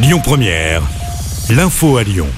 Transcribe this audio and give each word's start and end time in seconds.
Lyon 0.00 0.20
Première, 0.22 0.82
l'info 1.50 1.96
à 1.96 2.04
Lyon. 2.04 2.28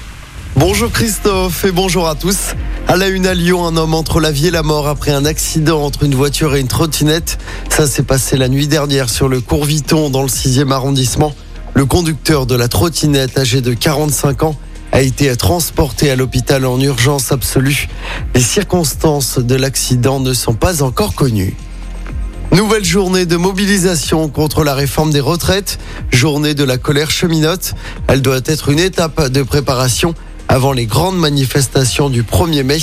Bonjour 0.55 0.91
Christophe 0.91 1.63
et 1.63 1.71
bonjour 1.71 2.07
à 2.07 2.15
tous. 2.15 2.55
À 2.87 2.97
la 2.97 3.07
une 3.07 3.27
à 3.27 3.35
Lyon, 3.35 3.63
un 3.67 3.77
homme 3.77 3.93
entre 3.93 4.19
la 4.19 4.31
vie 4.31 4.47
et 4.47 4.51
la 4.51 4.63
mort 4.63 4.87
après 4.87 5.11
un 5.11 5.25
accident 5.25 5.83
entre 5.83 6.01
une 6.01 6.15
voiture 6.15 6.55
et 6.55 6.59
une 6.59 6.67
trottinette. 6.67 7.37
Ça 7.69 7.85
s'est 7.85 8.01
passé 8.01 8.35
la 8.35 8.49
nuit 8.49 8.67
dernière 8.67 9.11
sur 9.11 9.29
le 9.29 9.41
cours 9.41 9.65
Viton 9.65 10.09
dans 10.09 10.23
le 10.23 10.27
6e 10.27 10.71
arrondissement. 10.71 11.35
Le 11.75 11.85
conducteur 11.85 12.47
de 12.47 12.55
la 12.55 12.67
trottinette, 12.67 13.37
âgé 13.37 13.61
de 13.61 13.75
45 13.75 14.41
ans, 14.41 14.55
a 14.91 15.03
été 15.03 15.33
transporté 15.35 16.09
à 16.09 16.15
l'hôpital 16.15 16.65
en 16.65 16.79
urgence 16.79 17.31
absolue. 17.31 17.89
Les 18.33 18.41
circonstances 18.41 19.37
de 19.37 19.53
l'accident 19.53 20.19
ne 20.19 20.33
sont 20.33 20.55
pas 20.55 20.81
encore 20.81 21.13
connues. 21.13 21.55
Nouvelle 22.53 22.83
journée 22.83 23.25
de 23.25 23.37
mobilisation 23.37 24.27
contre 24.27 24.65
la 24.65 24.75
réforme 24.75 25.11
des 25.11 25.21
retraites, 25.21 25.79
journée 26.11 26.53
de 26.53 26.65
la 26.65 26.77
colère 26.77 27.09
cheminote. 27.09 27.75
Elle 28.07 28.21
doit 28.21 28.41
être 28.43 28.67
une 28.67 28.79
étape 28.79 29.29
de 29.29 29.41
préparation 29.41 30.13
avant 30.49 30.73
les 30.73 30.85
grandes 30.85 31.17
manifestations 31.17 32.09
du 32.09 32.23
1er 32.23 32.63
mai. 32.63 32.79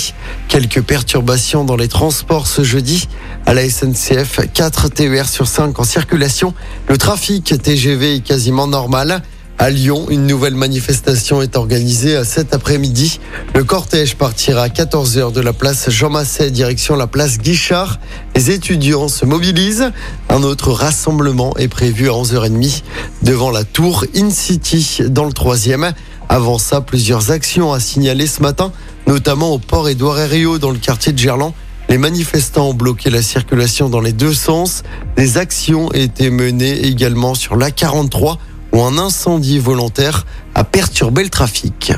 Quelques 0.47 0.81
perturbations 0.81 1.65
dans 1.65 1.75
les 1.75 1.87
transports 1.87 2.47
ce 2.47 2.63
jeudi. 2.63 3.07
À 3.45 3.53
la 3.53 3.69
SNCF, 3.69 4.39
4 4.51 4.89
TER 4.89 5.29
sur 5.29 5.47
5 5.47 5.79
en 5.79 5.83
circulation. 5.83 6.55
Le 6.87 6.97
trafic 6.97 7.53
TGV 7.61 8.15
est 8.15 8.21
quasiment 8.21 8.65
normal. 8.65 9.21
À 9.61 9.71
Lyon, 9.71 10.05
une 10.09 10.25
nouvelle 10.25 10.55
manifestation 10.55 11.41
est 11.41 11.57
organisée 11.57 12.23
cet 12.23 12.53
après-midi. 12.53 13.19
Le 13.53 13.65
cortège 13.65 14.15
partira 14.15 14.61
à 14.61 14.69
14h 14.69 15.33
de 15.33 15.41
la 15.41 15.51
place 15.51 15.89
Jean 15.89 16.09
Masset, 16.09 16.49
direction 16.49 16.95
la 16.95 17.07
place 17.07 17.39
Guichard. 17.39 17.99
Les 18.37 18.51
étudiants 18.51 19.09
se 19.09 19.25
mobilisent. 19.25 19.91
Un 20.29 20.43
autre 20.43 20.71
rassemblement 20.71 21.57
est 21.57 21.67
prévu 21.67 22.07
à 22.07 22.13
11h30 22.13 22.83
devant 23.21 23.51
la 23.51 23.65
tour 23.65 24.05
In 24.15 24.29
City 24.29 25.01
dans 25.09 25.25
le 25.25 25.33
troisième. 25.33 25.91
Avant 26.29 26.57
ça, 26.57 26.79
plusieurs 26.79 27.31
actions 27.31 27.73
à 27.73 27.81
signaler 27.81 28.27
ce 28.27 28.41
matin, 28.41 28.71
notamment 29.07 29.51
au 29.51 29.59
port 29.59 29.89
Édouard 29.89 30.19
Herriot 30.19 30.57
dans 30.57 30.71
le 30.71 30.77
quartier 30.77 31.11
de 31.11 31.17
Gerland. 31.17 31.53
Les 31.89 31.97
manifestants 31.97 32.69
ont 32.69 32.73
bloqué 32.73 33.09
la 33.09 33.21
circulation 33.21 33.89
dans 33.89 33.99
les 33.99 34.13
deux 34.13 34.33
sens. 34.33 34.83
Des 35.17 35.37
actions 35.37 35.91
été 35.91 36.29
menées 36.29 36.85
également 36.85 37.33
sur 37.35 37.57
l'A43 37.57 38.37
où 38.71 38.81
un 38.81 38.97
incendie 38.97 39.59
volontaire 39.59 40.25
a 40.55 40.63
perturbé 40.63 41.23
le 41.23 41.29
trafic. 41.29 41.93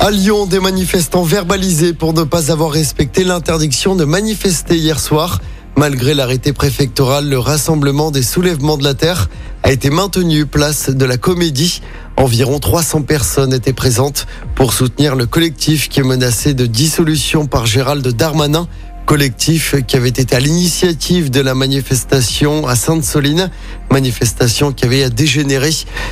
À 0.00 0.10
Lyon, 0.10 0.46
des 0.46 0.60
manifestants 0.60 1.22
verbalisés 1.22 1.92
pour 1.92 2.12
ne 2.12 2.22
pas 2.22 2.52
avoir 2.52 2.70
respecté 2.70 3.24
l'interdiction 3.24 3.96
de 3.96 4.04
manifester 4.04 4.76
hier 4.76 5.00
soir. 5.00 5.40
Malgré 5.76 6.14
l'arrêté 6.14 6.52
préfectoral, 6.52 7.28
le 7.28 7.38
rassemblement 7.38 8.10
des 8.10 8.22
soulèvements 8.22 8.78
de 8.78 8.84
la 8.84 8.94
terre 8.94 9.28
a 9.62 9.72
été 9.72 9.90
maintenu 9.90 10.46
place 10.46 10.90
de 10.90 11.04
la 11.04 11.16
comédie. 11.16 11.82
Environ 12.16 12.60
300 12.60 13.02
personnes 13.02 13.52
étaient 13.52 13.72
présentes 13.72 14.26
pour 14.54 14.72
soutenir 14.72 15.16
le 15.16 15.26
collectif 15.26 15.88
qui 15.88 16.00
est 16.00 16.04
menacé 16.04 16.54
de 16.54 16.66
dissolution 16.66 17.46
par 17.46 17.66
Gérald 17.66 18.06
Darmanin 18.06 18.68
collectif 19.06 19.76
qui 19.86 19.96
avait 19.96 20.08
été 20.08 20.34
à 20.34 20.40
l'initiative 20.40 21.30
de 21.30 21.40
la 21.40 21.54
manifestation 21.54 22.66
à 22.66 22.74
Sainte-Soline, 22.74 23.50
manifestation 23.90 24.72
qui 24.72 24.84
avait 24.84 25.08
dégénéré. 25.08 25.70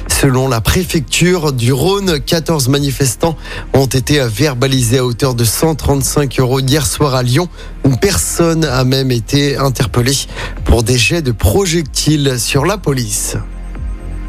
Selon 0.08 0.48
la 0.48 0.60
préfecture 0.60 1.52
du 1.52 1.72
Rhône, 1.72 2.20
14 2.20 2.68
manifestants 2.68 3.36
ont 3.74 3.86
été 3.86 4.24
verbalisés 4.26 4.98
à 4.98 5.04
hauteur 5.04 5.34
de 5.34 5.44
135 5.44 6.38
euros 6.38 6.60
hier 6.60 6.86
soir 6.86 7.14
à 7.14 7.22
Lyon. 7.24 7.48
Une 7.84 7.98
personne 7.98 8.64
a 8.64 8.84
même 8.84 9.10
été 9.10 9.56
interpellée 9.56 10.16
pour 10.64 10.84
des 10.84 10.96
jets 10.96 11.22
de 11.22 11.32
projectiles 11.32 12.36
sur 12.38 12.64
la 12.64 12.78
police. 12.78 13.36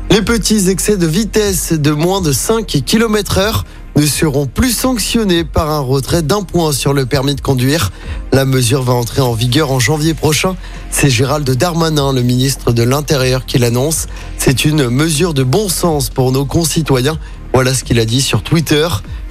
Les 0.10 0.24
petits 0.24 0.70
excès 0.70 0.98
de 0.98 1.06
vitesse 1.06 1.74
de 1.74 1.92
moins 1.92 2.22
de 2.22 2.32
5 2.32 2.66
km 2.66 3.38
heure 3.38 3.66
ne 3.96 4.06
seront 4.06 4.46
plus 4.46 4.72
sanctionnés 4.72 5.44
par 5.44 5.72
un 5.72 5.80
retrait 5.80 6.22
d'un 6.22 6.44
point 6.44 6.72
sur 6.72 6.94
le 6.94 7.06
permis 7.06 7.36
de 7.36 7.42
conduire. 7.42 7.92
La 8.34 8.46
mesure 8.46 8.84
va 8.84 8.94
entrer 8.94 9.22
en 9.22 9.34
vigueur 9.34 9.72
en 9.72 9.80
janvier 9.80 10.14
prochain. 10.14 10.56
C'est 10.92 11.10
Gérald 11.10 11.50
Darmanin, 11.50 12.12
le 12.12 12.22
ministre 12.22 12.72
de 12.72 12.84
l'Intérieur, 12.84 13.46
qui 13.46 13.58
l'annonce. 13.58 14.08
C'est 14.38 14.66
une 14.66 14.90
mesure 14.90 15.34
de 15.34 15.44
bon 15.44 15.70
sens 15.70 16.10
pour 16.10 16.32
nos 16.32 16.46
concitoyens. 16.46 17.18
Voilà 17.54 17.74
ce 17.74 17.84
qu'il 17.84 18.00
a 18.00 18.06
dit 18.06 18.22
sur 18.22 18.44
Twitter. 18.44 18.88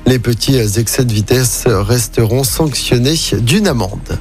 Les 0.06 0.19
petits 0.19 0.56
excès 0.56 1.04
de 1.04 1.12
vitesse 1.12 1.64
resteront 1.66 2.44
sanctionnés 2.44 3.19
d'une 3.41 3.69
amende. 3.69 4.19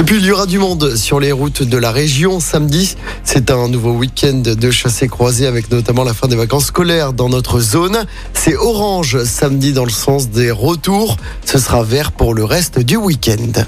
Et 0.00 0.02
puis 0.02 0.16
il 0.16 0.24
y 0.24 0.30
aura 0.30 0.46
du 0.46 0.58
monde 0.58 0.96
sur 0.96 1.20
les 1.20 1.30
routes 1.30 1.62
de 1.62 1.76
la 1.76 1.92
région 1.92 2.40
samedi. 2.40 2.96
C'est 3.22 3.50
un 3.50 3.68
nouveau 3.68 3.92
week-end 3.92 4.40
de 4.46 4.70
chassés 4.70 5.08
croisés 5.08 5.46
avec 5.46 5.70
notamment 5.70 6.04
la 6.04 6.14
fin 6.14 6.26
des 6.26 6.36
vacances 6.36 6.68
scolaires 6.68 7.12
dans 7.12 7.28
notre 7.28 7.60
zone. 7.60 8.06
C'est 8.32 8.56
orange 8.56 9.22
samedi 9.24 9.74
dans 9.74 9.84
le 9.84 9.90
sens 9.90 10.30
des 10.30 10.50
retours. 10.50 11.18
Ce 11.44 11.58
sera 11.58 11.82
vert 11.82 12.12
pour 12.12 12.32
le 12.32 12.44
reste 12.44 12.78
du 12.78 12.96
week-end. 12.96 13.62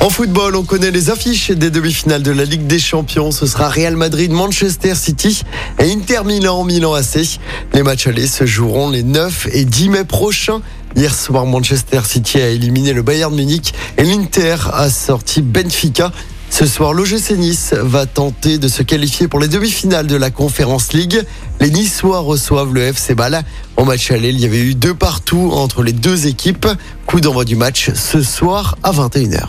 En 0.00 0.08
football, 0.08 0.56
on 0.56 0.64
connaît 0.64 0.90
les 0.90 1.10
affiches 1.10 1.50
des 1.50 1.68
demi-finales 1.68 2.22
de 2.22 2.30
la 2.30 2.46
Ligue 2.46 2.66
des 2.66 2.78
Champions. 2.78 3.30
Ce 3.32 3.46
sera 3.46 3.68
Real 3.68 3.96
Madrid, 3.96 4.32
Manchester 4.32 4.94
City 4.94 5.42
et 5.78 5.92
Inter 5.92 6.22
Milan, 6.24 6.64
Milan 6.64 6.94
AC. 6.94 7.38
Les 7.74 7.82
matchs 7.82 8.06
allés 8.06 8.26
se 8.26 8.46
joueront 8.46 8.88
les 8.88 9.02
9 9.02 9.48
et 9.52 9.66
10 9.66 9.90
mai 9.90 10.04
prochains. 10.04 10.62
Hier 10.96 11.14
soir, 11.14 11.44
Manchester 11.44 12.00
City 12.06 12.38
a 12.40 12.48
éliminé 12.48 12.94
le 12.94 13.02
Bayern 13.02 13.34
Munich 13.34 13.74
et 13.98 14.04
l'Inter 14.04 14.56
a 14.72 14.88
sorti 14.88 15.42
Benfica. 15.42 16.12
Ce 16.48 16.64
soir, 16.64 16.94
l'OGC 16.94 17.32
Nice 17.36 17.74
va 17.74 18.06
tenter 18.06 18.56
de 18.56 18.68
se 18.68 18.82
qualifier 18.82 19.28
pour 19.28 19.38
les 19.38 19.48
demi-finales 19.48 20.06
de 20.06 20.16
la 20.16 20.30
Conférence 20.30 20.94
League. 20.94 21.22
Les 21.60 21.70
Niçois 21.70 22.20
reçoivent 22.20 22.72
le 22.72 22.80
FC 22.80 23.14
Bâle. 23.14 23.42
En 23.76 23.84
match 23.84 24.10
aller, 24.10 24.30
il 24.30 24.40
y 24.40 24.46
avait 24.46 24.60
eu 24.60 24.74
deux 24.74 24.94
partout 24.94 25.50
entre 25.52 25.82
les 25.82 25.92
deux 25.92 26.26
équipes. 26.26 26.66
Coup 27.04 27.20
d'envoi 27.20 27.44
du 27.44 27.54
match 27.54 27.90
ce 27.94 28.22
soir 28.22 28.78
à 28.82 28.92
21h. 28.92 29.48